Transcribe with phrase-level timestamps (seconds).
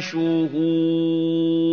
[0.00, 1.64] شهود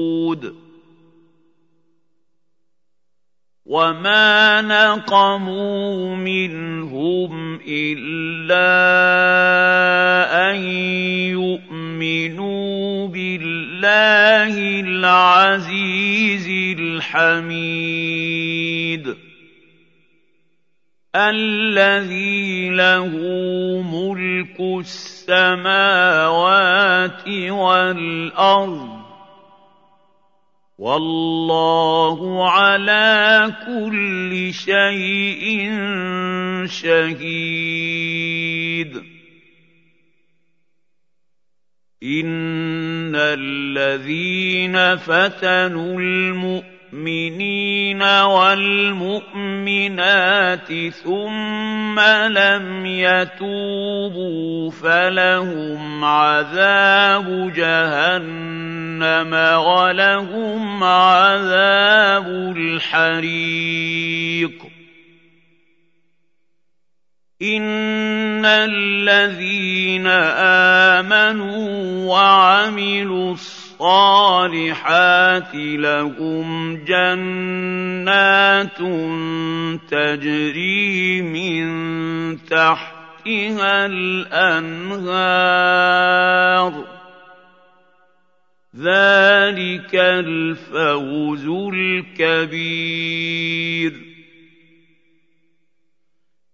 [3.65, 8.67] وما نقموا منهم إلا
[10.51, 10.55] أن
[11.39, 16.47] يؤمنوا بالله العزيز
[16.79, 18.11] الحميد.
[21.15, 23.07] الذي له
[23.81, 25.67] ملك السماوات
[27.27, 29.01] والأرض.
[30.77, 35.69] والله على كل شيء
[36.65, 37.91] شهيد.
[42.03, 49.29] إن الذين فتنوا المؤمنين المؤمنين والمؤمنات
[51.03, 63.91] ثم لم يتوبوا فلهم عذاب جهنم ولهم عذاب الحريق.
[67.41, 70.07] إن الذين
[71.07, 78.77] آمنوا وعملوا الصالحات الصالحات لهم جنات
[79.89, 81.65] تجري من
[82.45, 85.11] تحتها الأنهار.
[88.77, 93.11] ذلك الفوز الكبير.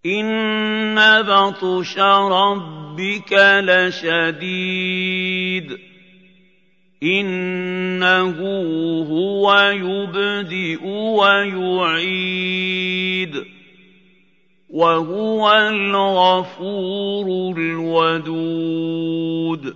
[0.05, 3.33] إن بطش ربك
[3.63, 4.37] لشديد.
[7.03, 8.37] إِنَّهُ
[9.09, 10.85] هُوَ يُبْدِئُ
[11.19, 13.33] وَيُعِيدُ
[14.69, 19.75] وَهُوَ الْغَفُورُ الْوَدُودُ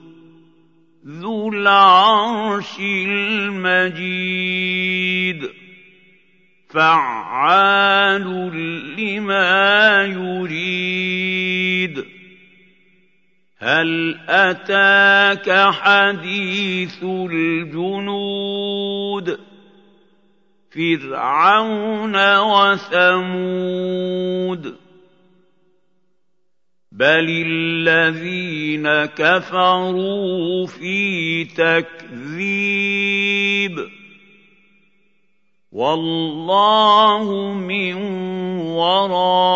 [1.07, 4.21] ذُو الْعَرْشِ الْمَجِيدُ
[6.69, 8.51] فَعَّالٌ
[8.97, 11.31] لِّمَا يُرِيدُ
[13.61, 18.09] هل أتاك حديث الجنود؟
[20.72, 23.61] فرعون وثمود.
[26.91, 31.91] بل الذين كفروا في تكذيب.
[35.71, 37.95] والله من
[38.57, 39.51] ورائهم